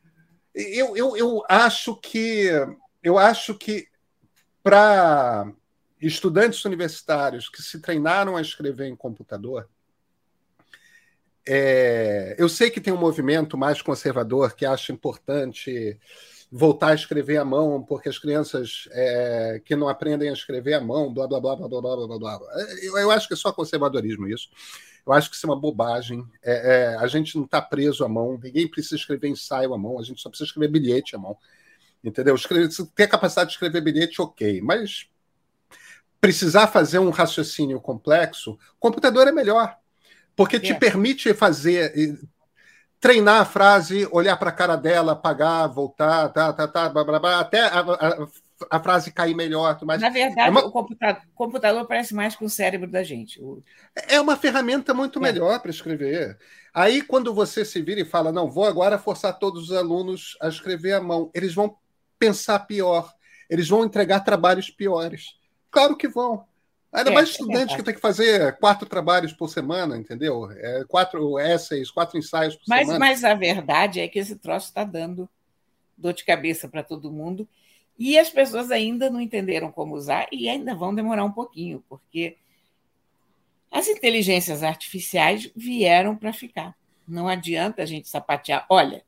[0.54, 2.48] Eu, eu, eu acho que
[3.02, 3.88] eu acho que
[4.62, 5.52] para
[6.00, 9.68] estudantes universitários que se treinaram a escrever em computador,
[11.50, 15.98] é, eu sei que tem um movimento mais conservador que acha importante
[16.52, 20.80] voltar a escrever à mão, porque as crianças é, que não aprendem a escrever à
[20.80, 22.48] mão, blá, blá, blá, blá, blá, blá, blá, blá.
[22.82, 24.50] Eu, eu acho que é só conservadorismo isso.
[25.06, 26.22] Eu acho que isso é uma bobagem.
[26.42, 29.98] É, é, a gente não está preso à mão, ninguém precisa escrever ensaio à mão,
[29.98, 31.34] a gente só precisa escrever bilhete à mão.
[32.04, 32.34] Entendeu?
[32.34, 34.60] Escrever, ter a capacidade de escrever bilhete, ok.
[34.60, 35.08] Mas
[36.20, 39.78] precisar fazer um raciocínio complexo, computador é melhor.
[40.38, 40.74] Porque te é.
[40.74, 42.16] permite fazer,
[43.00, 47.18] treinar a frase, olhar para a cara dela, apagar, voltar, tá, tá, tá, blá, blá,
[47.18, 48.28] blá, até a, a,
[48.70, 49.76] a, frase cair melhor.
[49.82, 50.64] Mas Na verdade, é uma...
[50.64, 53.40] o computador, computador, parece mais com o cérebro da gente.
[54.06, 55.22] É uma ferramenta muito é.
[55.22, 56.38] melhor para escrever.
[56.72, 60.46] Aí, quando você se vira e fala, não, vou agora forçar todos os alunos a
[60.46, 61.76] escrever à mão, eles vão
[62.16, 63.12] pensar pior,
[63.50, 65.36] eles vão entregar trabalhos piores.
[65.68, 66.46] Claro que vão.
[66.92, 70.50] Ainda é, mais é estudante é que tem que fazer quatro trabalhos por semana, entendeu?
[70.50, 72.98] É, quatro essays, quatro ensaios por mas, semana.
[72.98, 75.28] Mas a verdade é que esse troço está dando
[75.96, 77.46] dor de cabeça para todo mundo
[77.98, 82.36] e as pessoas ainda não entenderam como usar e ainda vão demorar um pouquinho, porque
[83.70, 86.76] as inteligências artificiais vieram para ficar.
[87.06, 88.64] Não adianta a gente sapatear.
[88.70, 89.04] Olha,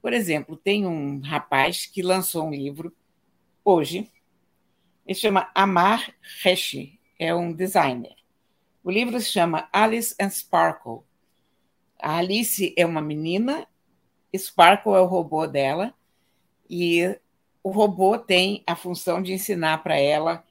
[0.00, 2.94] por exemplo, tem um rapaz que lançou um livro
[3.64, 4.10] hoje,
[5.06, 8.16] ele chama Amar Heshi, é um designer.
[8.82, 11.02] O livro se chama Alice and Sparkle.
[12.00, 13.68] A Alice é uma menina,
[14.36, 15.94] Sparkle é o robô dela,
[16.68, 17.16] e
[17.62, 20.44] o robô tem a função de ensinar para ela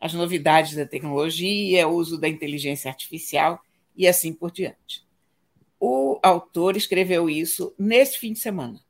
[0.00, 3.62] as novidades da tecnologia, o uso da inteligência artificial
[3.94, 5.04] e assim por diante.
[5.78, 8.82] O autor escreveu isso nesse fim de semana.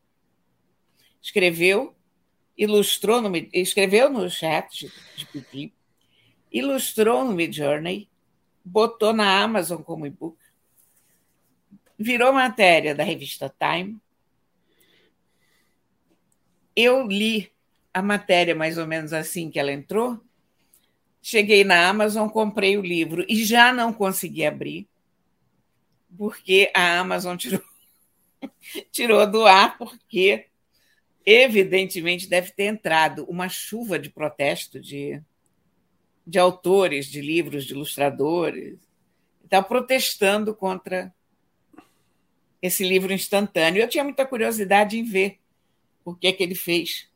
[1.20, 1.96] Escreveu,
[2.56, 5.74] ilustrou no, escreveu no chat de Pipi,
[6.54, 8.08] ilustrou no Midjourney,
[8.64, 10.38] botou na Amazon como e-book,
[11.98, 13.98] virou matéria da revista Time.
[16.76, 17.52] Eu li
[17.92, 20.20] a matéria mais ou menos assim que ela entrou.
[21.20, 24.86] Cheguei na Amazon, comprei o livro e já não consegui abrir,
[26.16, 27.62] porque a Amazon tirou,
[28.92, 30.46] tirou do ar, porque
[31.26, 35.22] evidentemente deve ter entrado uma chuva de protesto de,
[36.26, 38.78] de autores de livros, de ilustradores,
[39.44, 41.14] está protestando contra
[42.60, 43.82] esse livro instantâneo.
[43.82, 45.38] Eu tinha muita curiosidade em ver
[46.04, 47.08] o que é que ele fez.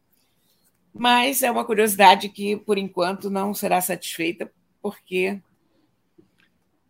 [0.92, 4.50] Mas é uma curiosidade que, por enquanto, não será satisfeita,
[4.82, 5.40] porque.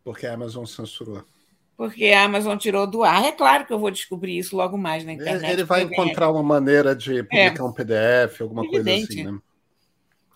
[0.02, 1.24] Porque a Amazon censurou.
[1.76, 3.24] Porque a Amazon tirou do ar.
[3.24, 5.52] É claro que eu vou descobrir isso logo mais na internet.
[5.52, 7.62] Ele vai encontrar uma maneira de publicar é.
[7.62, 9.06] um PDF, alguma Evidente.
[9.06, 9.38] coisa assim, né?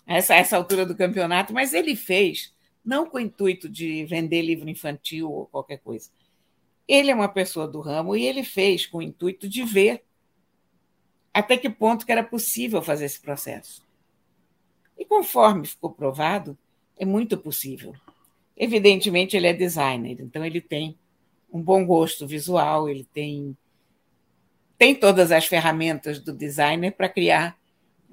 [0.05, 4.69] Essa, essa altura do campeonato, mas ele fez não com o intuito de vender livro
[4.69, 6.09] infantil ou qualquer coisa.
[6.87, 10.03] Ele é uma pessoa do ramo e ele fez com o intuito de ver
[11.33, 13.81] até que ponto que era possível fazer esse processo.
[14.97, 16.57] E conforme ficou provado,
[16.97, 17.95] é muito possível.
[18.55, 20.95] Evidentemente, ele é designer, então ele tem
[21.51, 23.57] um bom gosto visual, ele tem,
[24.77, 27.57] tem todas as ferramentas do designer para criar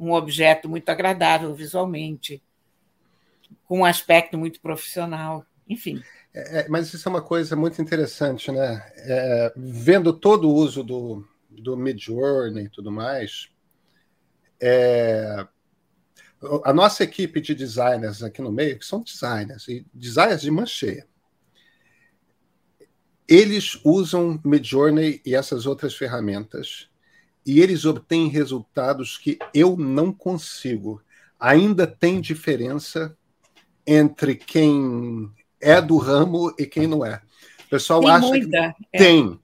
[0.00, 2.42] um objeto muito agradável visualmente,
[3.66, 6.02] com um aspecto muito profissional, enfim.
[6.32, 8.82] É, é mas isso é uma coisa muito interessante, né?
[8.96, 13.50] É, vendo todo o uso do, do Midjourney e tudo mais,
[14.58, 15.46] é,
[16.64, 21.06] a nossa equipe de designers aqui no meio, que são designers, e designers de mancheia,
[23.28, 26.89] eles usam Midjourney e essas outras ferramentas
[27.44, 31.02] e eles obtêm resultados que eu não consigo.
[31.38, 33.16] Ainda tem diferença
[33.86, 37.22] entre quem é do ramo e quem não é.
[37.66, 38.98] O pessoal tem acha muita, que é.
[38.98, 39.40] tem.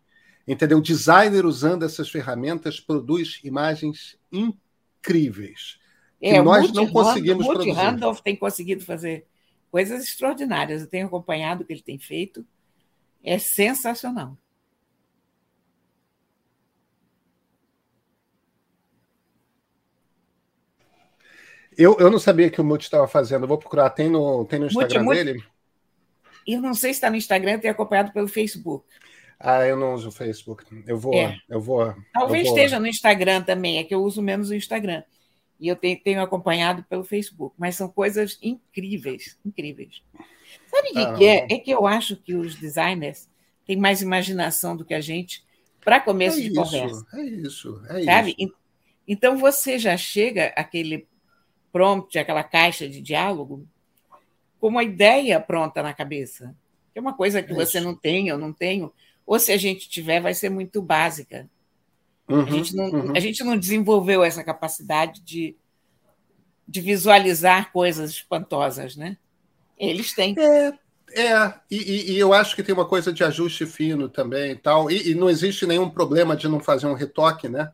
[0.47, 0.79] Entendeu?
[0.79, 5.79] O designer usando essas ferramentas produz imagens incríveis.
[6.21, 7.73] É, que nós não conseguimos produzir.
[7.73, 9.27] Randolph tem conseguido fazer
[9.71, 10.83] coisas extraordinárias.
[10.83, 12.47] Eu tenho acompanhado o que ele tem feito.
[13.23, 14.37] É sensacional.
[21.77, 23.45] Eu, eu não sabia que o Multi estava fazendo.
[23.45, 23.91] Eu vou procurar.
[23.91, 25.45] Tem no, tem no Instagram Multi, dele?
[26.47, 28.87] Eu não sei se está no Instagram, tenho acompanhado pelo Facebook.
[29.39, 30.65] Ah, eu não uso o Facebook.
[30.87, 31.39] Eu vou, é.
[31.49, 31.95] eu vou.
[32.13, 32.59] Talvez eu vou...
[32.59, 35.03] esteja no Instagram também, é que eu uso menos o Instagram.
[35.59, 40.03] E eu tenho, tenho acompanhado pelo Facebook, mas são coisas incríveis, incríveis.
[40.71, 41.47] Sabe o que, ah, que é?
[41.51, 43.29] É que eu acho que os designers
[43.67, 45.45] têm mais imaginação do que a gente
[45.85, 47.07] para começo é de isso, conversa.
[47.15, 48.35] É isso, é sabe?
[48.39, 48.55] isso.
[49.07, 51.07] Então você já chega aquele
[51.77, 53.67] prompt, aquela caixa de diálogo,
[54.59, 56.55] com uma ideia pronta na cabeça.
[56.93, 58.93] Que é uma coisa que é você não tem, eu não tenho
[59.27, 61.51] ou se a gente tiver, vai ser muito básica.
[62.29, 63.17] Uhum, a, gente não, uhum.
[63.17, 65.57] a gente não desenvolveu essa capacidade de,
[66.67, 69.17] de visualizar coisas espantosas, né?
[69.77, 70.35] Eles têm.
[70.39, 70.73] É,
[71.21, 74.91] é e, e, eu acho que tem uma coisa de ajuste fino também e tal,
[74.91, 77.71] e, e não existe nenhum problema de não fazer um retoque, né?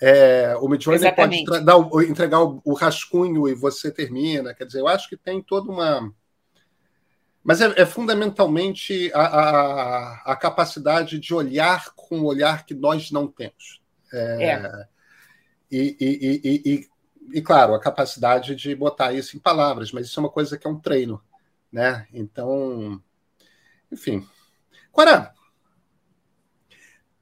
[0.00, 1.76] É, o Midjourney pode dar,
[2.08, 4.54] entregar o, o rascunho e você termina.
[4.54, 6.10] Quer dizer, eu acho que tem toda uma
[7.42, 13.10] mas é, é fundamentalmente a, a, a, capacidade de olhar com o olhar que nós
[13.10, 13.80] não temos.
[14.12, 14.88] É, é.
[15.70, 16.88] E, e, e,
[17.32, 20.66] e, claro, a capacidade de botar isso em palavras, mas isso é uma coisa que
[20.66, 21.22] é um treino.
[21.72, 22.06] Né?
[22.12, 23.00] Então,
[23.90, 24.26] enfim.
[24.92, 25.32] Agora,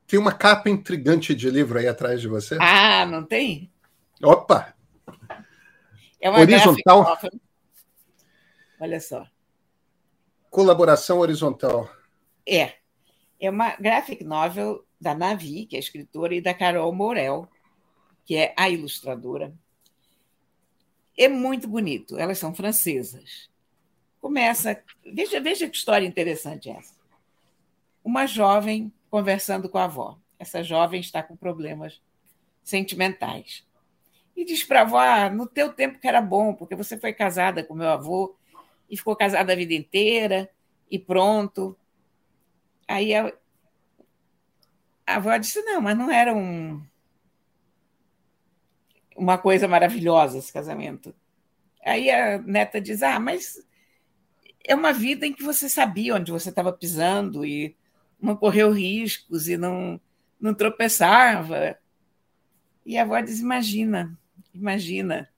[0.09, 2.57] tem uma capa intrigante de livro aí atrás de você.
[2.59, 3.71] Ah, não tem?
[4.23, 4.75] Opa!
[6.19, 7.19] É uma horizontal.
[8.81, 9.27] Olha só.
[10.51, 11.91] Colaboração horizontal.
[12.47, 12.77] É.
[13.39, 17.47] É uma graphic novel da Navi, que é a escritora, e da Carol Morel,
[18.25, 19.55] que é a ilustradora.
[21.17, 22.19] É muito bonito.
[22.19, 23.51] Elas são francesas.
[24.21, 24.83] Começa.
[25.05, 26.95] Veja, veja que história interessante essa.
[28.03, 30.19] Uma jovem conversando com a avó.
[30.39, 32.01] Essa jovem está com problemas
[32.63, 33.67] sentimentais.
[34.37, 37.13] E diz para a avó: ah, no teu tempo que era bom, porque você foi
[37.13, 38.37] casada com meu avô
[38.89, 40.49] e ficou casada a vida inteira
[40.91, 41.77] e pronto.
[42.87, 43.33] Aí a,
[45.07, 46.81] a avó disse: não, mas não era um,
[49.17, 51.15] uma coisa maravilhosa esse casamento.
[51.85, 53.61] Aí a neta diz: ah, mas
[54.65, 57.77] é uma vida em que você sabia onde você estava pisando e
[58.21, 60.01] não correu riscos e não,
[60.41, 61.79] não tropeçava.
[62.85, 64.19] E a avó diz: imagina,
[64.53, 65.29] imagina.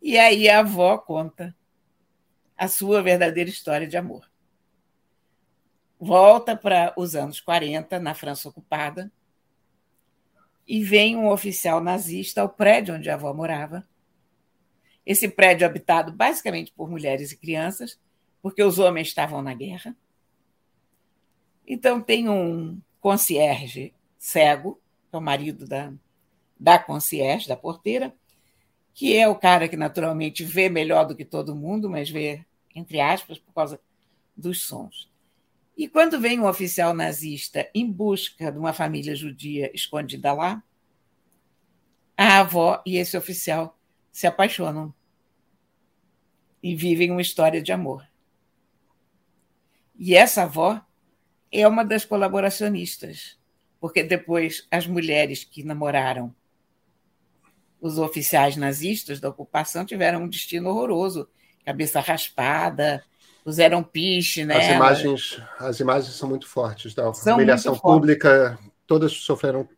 [0.00, 1.54] E aí a avó conta
[2.56, 4.30] a sua verdadeira história de amor.
[5.98, 9.10] Volta para os anos 40, na França ocupada,
[10.66, 13.86] e vem um oficial nazista ao prédio onde a avó morava.
[15.04, 17.98] Esse prédio habitado basicamente por mulheres e crianças,
[18.40, 19.96] porque os homens estavam na guerra.
[21.66, 25.92] Então tem um concierge cego, que é o marido da,
[26.58, 28.14] da concierge, da porteira,
[28.92, 33.00] que é o cara que naturalmente vê melhor do que todo mundo, mas vê, entre
[33.00, 33.80] aspas, por causa
[34.36, 35.10] dos sons.
[35.76, 40.62] E quando vem um oficial nazista em busca de uma família judia escondida lá,
[42.16, 43.76] a avó e esse oficial
[44.12, 44.94] se apaixonam
[46.62, 48.08] e vivem uma história de amor.
[49.98, 50.80] E essa avó
[51.60, 53.38] é uma das colaboracionistas,
[53.80, 56.34] porque depois as mulheres que namoraram
[57.80, 61.28] os oficiais nazistas da ocupação tiveram um destino horroroso,
[61.64, 63.04] cabeça raspada,
[63.44, 64.56] puseram piche, né?
[64.56, 69.68] As imagens, as imagens são muito fortes da são humilhação pública, todas sofreram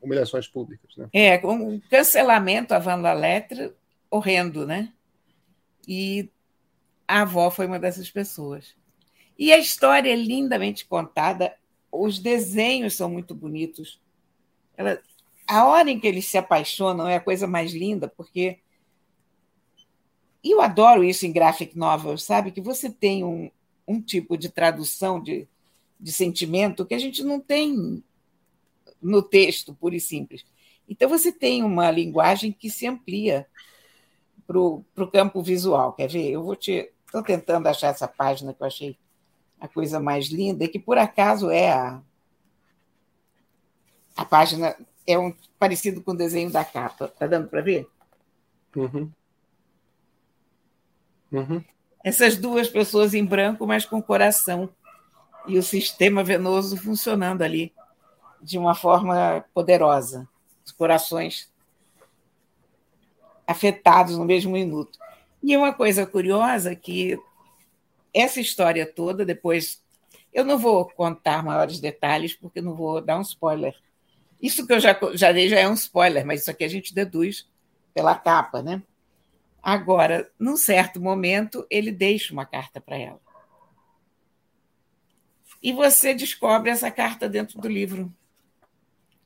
[0.00, 1.08] humilhações públicas, né?
[1.12, 3.74] É, um cancelamento a Van La Lettre
[4.10, 4.90] horrendo, né?
[5.86, 6.30] E
[7.06, 8.74] a avó foi uma dessas pessoas.
[9.38, 11.54] E a história é lindamente contada,
[11.90, 14.00] os desenhos são muito bonitos.
[14.76, 15.00] Ela,
[15.46, 18.58] a hora em que eles se apaixonam é a coisa mais linda, porque.
[20.42, 22.50] E eu adoro isso em graphic novel, sabe?
[22.50, 23.50] Que você tem um,
[23.88, 25.48] um tipo de tradução de,
[25.98, 28.02] de sentimento que a gente não tem
[29.00, 30.44] no texto, puro e simples.
[30.88, 33.46] Então, você tem uma linguagem que se amplia
[34.46, 35.94] para o campo visual.
[35.94, 36.30] Quer ver?
[36.30, 36.90] Eu vou te.
[37.06, 38.98] Estou tentando achar essa página que eu achei
[39.64, 41.98] a coisa mais linda, que por acaso é a,
[44.14, 47.06] a página é um parecido com o desenho da capa.
[47.06, 47.88] Está dando para ver?
[48.76, 49.10] Uhum.
[51.32, 51.64] Uhum.
[52.04, 54.68] Essas duas pessoas em branco, mas com coração.
[55.46, 57.72] E o sistema venoso funcionando ali
[58.42, 60.28] de uma forma poderosa.
[60.62, 61.50] Os corações
[63.46, 64.98] afetados no mesmo minuto.
[65.42, 67.18] E uma coisa curiosa que
[68.14, 69.82] essa história toda, depois.
[70.32, 73.74] Eu não vou contar maiores detalhes, porque não vou dar um spoiler
[74.44, 76.94] isso que eu já, já dei já é um spoiler, mas isso aqui a gente
[76.94, 77.48] deduz
[77.94, 78.82] pela capa, né?
[79.62, 83.20] Agora, num certo momento, ele deixa uma carta para ela.
[85.62, 88.14] E você descobre essa carta dentro do livro.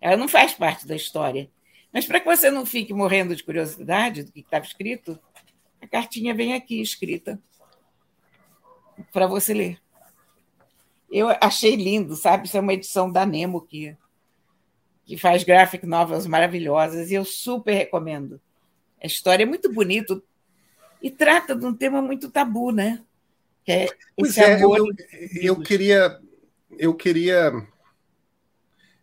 [0.01, 1.51] Ela não faz parte da história.
[1.93, 5.19] Mas para que você não fique morrendo de curiosidade do que estava escrito,
[5.81, 7.43] a cartinha vem aqui escrita
[9.13, 9.79] para você ler.
[11.11, 12.47] Eu achei lindo, sabe?
[12.47, 13.97] Isso é uma edição da Nemo que
[15.09, 18.39] que faz graphic novels maravilhosas, e eu super recomendo.
[19.03, 20.21] A história é muito bonita
[21.03, 23.03] e trata de um tema muito tabu, né?
[23.65, 24.71] Que é pois é, eu,
[25.41, 26.21] eu, queria.
[26.79, 27.67] Eu queria.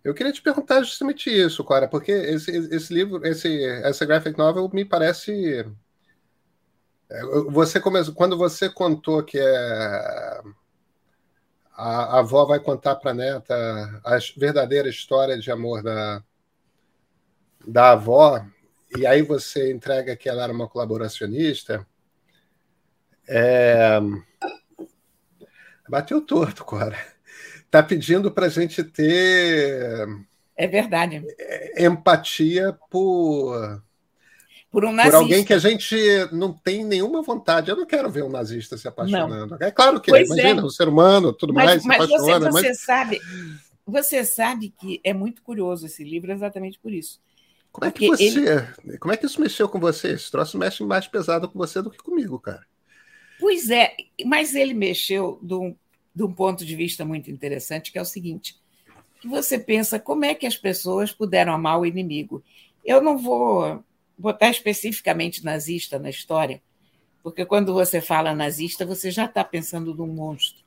[0.04, 4.70] Eu queria te perguntar justamente isso, Cora, porque esse, esse livro, esse, essa graphic novel
[4.72, 5.66] me parece.
[7.10, 10.42] É, você começou, quando você contou que é
[11.76, 16.24] a, a avó vai contar para a neta a verdadeira história de amor da,
[17.68, 18.44] da avó,
[18.98, 21.86] e aí você entrega que ela era uma colaboracionista.
[23.28, 24.00] É...
[25.90, 26.98] Bateu torto, Cora.
[27.58, 30.08] Está pedindo para a gente ter.
[30.56, 31.24] É verdade.
[31.78, 33.84] Empatia por
[34.76, 35.18] por um nazista.
[35.18, 35.96] Por alguém que a gente
[36.34, 37.72] não tem nenhuma vontade.
[37.72, 39.58] Eu não quero ver um nazista se apaixonando.
[39.58, 39.66] Não.
[39.66, 40.64] É claro que pois imagina, é.
[40.66, 42.52] um ser humano, tudo mas, mais, mas se apaixona.
[42.52, 42.82] Você, você mas...
[42.82, 43.22] sabe,
[43.88, 47.22] você sabe que é muito curioso esse livro exatamente por isso.
[47.72, 48.26] Como é que você.
[48.26, 48.98] Ele...
[49.00, 50.10] Como é que isso mexeu com você?
[50.10, 52.68] Esse troço mexe mais pesado com você do que comigo, cara.
[53.40, 55.74] Pois é, mas ele mexeu de um,
[56.14, 58.60] de um ponto de vista muito interessante, que é o seguinte:
[59.22, 62.44] que você pensa como é que as pessoas puderam amar o inimigo.
[62.84, 63.82] Eu não vou
[64.18, 66.62] botar especificamente nazista na história,
[67.22, 70.64] porque quando você fala nazista, você já está pensando num monstro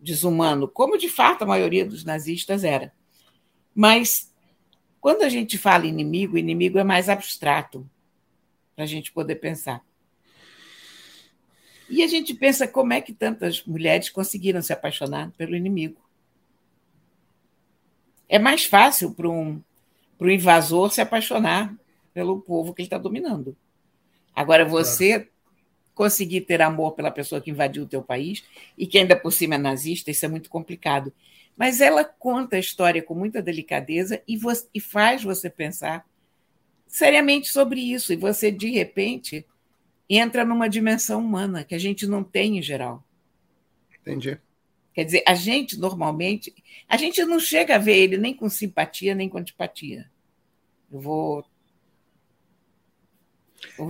[0.00, 2.92] desumano, como de fato a maioria dos nazistas era.
[3.74, 4.32] Mas
[5.00, 7.88] quando a gente fala inimigo, inimigo é mais abstrato
[8.74, 9.82] para a gente poder pensar.
[11.88, 16.04] E a gente pensa como é que tantas mulheres conseguiram se apaixonar pelo inimigo.
[18.28, 19.62] É mais fácil para um,
[20.18, 21.74] para o invasor se apaixonar
[22.16, 23.54] pelo povo que ele está dominando.
[24.34, 25.30] Agora, você claro.
[25.94, 28.42] conseguir ter amor pela pessoa que invadiu o teu país
[28.78, 31.12] e que ainda por cima é nazista, isso é muito complicado.
[31.54, 36.06] Mas ela conta a história com muita delicadeza e, você, e faz você pensar
[36.86, 38.14] seriamente sobre isso.
[38.14, 39.44] E você, de repente,
[40.08, 43.04] entra numa dimensão humana que a gente não tem em geral.
[44.00, 44.40] Entendi.
[44.94, 46.54] Quer dizer, a gente normalmente,
[46.88, 50.10] a gente não chega a ver ele nem com simpatia nem com antipatia.
[50.90, 51.44] Eu vou.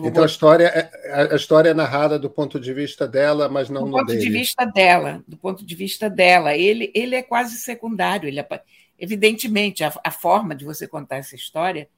[0.04, 3.84] Então a história, é, a história é narrada do ponto de vista dela, mas não
[3.84, 4.20] do ponto dele.
[4.20, 6.56] de vista dela, do ponto de vista dela.
[6.56, 8.28] Ele, ele é quase secundário.
[8.28, 8.46] Ele é,
[8.98, 11.88] evidentemente, a, a forma de você contar essa história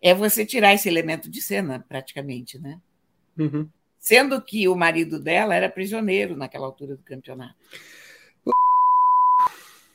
[0.00, 2.78] é você tirar esse elemento de cena, praticamente, né?
[3.38, 3.68] Uhum.
[3.98, 7.56] Sendo que o marido dela era prisioneiro naquela altura do campeonato.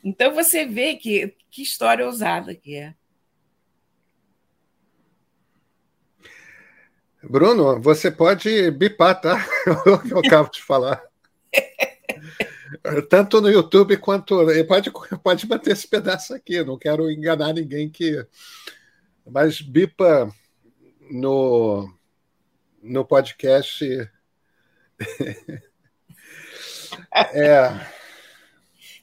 [0.02, 2.94] Então você vê que, que história ousada que é.
[7.22, 9.46] Bruno, você pode bipar, tá?
[9.86, 11.02] o que eu acabo de falar.
[13.08, 14.46] Tanto no YouTube quanto.
[14.66, 14.90] Pode,
[15.22, 18.26] pode manter esse pedaço aqui, não quero enganar ninguém que.
[19.26, 20.32] Mas bipa
[21.10, 21.92] no,
[22.82, 23.84] no podcast.
[27.34, 27.86] é.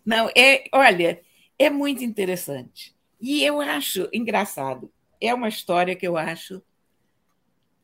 [0.05, 1.21] Não, é, olha,
[1.59, 2.95] é muito interessante.
[3.21, 4.91] E eu acho engraçado.
[5.19, 6.61] É uma história que eu acho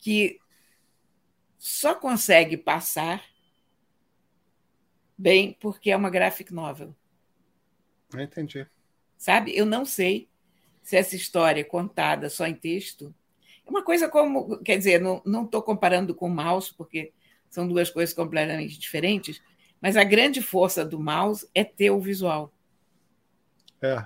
[0.03, 0.37] que
[1.57, 3.23] só consegue passar
[5.17, 6.93] bem porque é uma graphic novel.
[8.13, 8.67] Entendi.
[9.17, 9.55] Sabe?
[9.55, 10.27] Eu não sei
[10.81, 13.15] se essa história é contada só em texto.
[13.65, 14.57] É uma coisa como.
[14.57, 17.13] Quer dizer, não estou comparando com o mouse, porque
[17.49, 19.41] são duas coisas completamente diferentes,
[19.79, 22.53] mas a grande força do mouse é ter o visual.
[23.81, 24.05] É.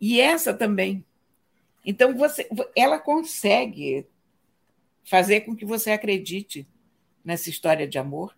[0.00, 1.04] E essa também.
[1.84, 4.08] Então você, ela consegue
[5.06, 6.68] fazer com que você acredite
[7.24, 8.36] nessa história de amor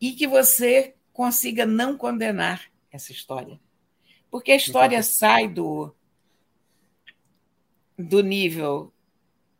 [0.00, 3.58] e que você consiga não condenar essa história.
[4.30, 5.94] Porque a história sai do,
[7.98, 8.92] do nível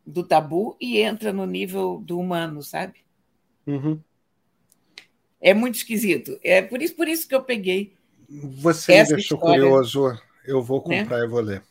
[0.07, 3.01] do tabu e entra no nível do humano, sabe?
[3.67, 4.01] Uhum.
[5.41, 6.39] É muito esquisito.
[6.45, 7.97] É por isso, por isso que eu peguei.
[8.29, 10.19] Você me deixou história, curioso.
[10.45, 11.03] Eu vou né?
[11.03, 11.25] comprar né?
[11.25, 11.63] e vou ler.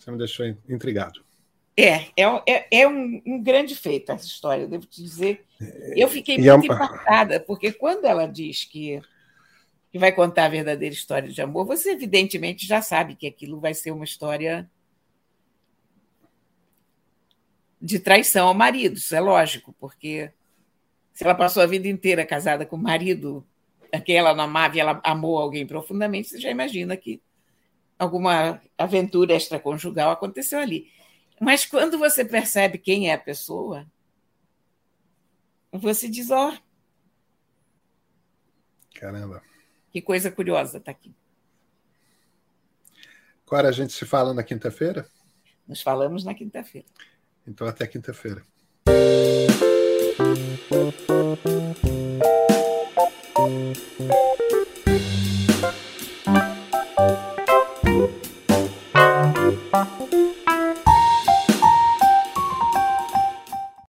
[0.00, 1.22] Você me deixou intrigado.
[1.76, 5.44] É, é, é, é um, um, grande feito essa história, devo te dizer.
[5.94, 6.74] Eu fiquei e muito é...
[6.74, 9.00] impactada, porque quando ela diz que,
[9.92, 13.74] que vai contar a verdadeira história de amor, você evidentemente já sabe que aquilo vai
[13.74, 14.68] ser uma história
[17.80, 20.30] de traição ao marido, isso é lógico, porque
[21.12, 23.46] se ela passou a vida inteira casada com o marido
[23.92, 27.22] a quem ela não amava e ela amou alguém profundamente, você já imagina que
[28.00, 30.90] alguma aventura extraconjugal aconteceu ali.
[31.38, 33.86] Mas quando você percebe quem é a pessoa,
[35.70, 36.50] você diz: ó.
[36.50, 36.70] Oh,
[38.94, 39.42] Caramba.
[39.90, 41.14] Que coisa curiosa está aqui.
[43.46, 45.06] Agora a gente se fala na quinta-feira?
[45.66, 46.86] Nos falamos na quinta-feira.
[47.46, 48.44] Então até quinta-feira.